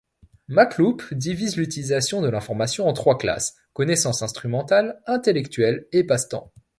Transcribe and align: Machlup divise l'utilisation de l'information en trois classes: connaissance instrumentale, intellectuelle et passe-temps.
Machlup 0.47 1.03
divise 1.11 1.57
l'utilisation 1.57 2.23
de 2.23 2.27
l'information 2.27 2.87
en 2.87 2.93
trois 2.93 3.19
classes: 3.19 3.55
connaissance 3.73 4.23
instrumentale, 4.23 4.99
intellectuelle 5.05 5.85
et 5.91 6.03
passe-temps. 6.03 6.51